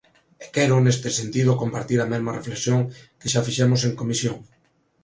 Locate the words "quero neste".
0.55-1.09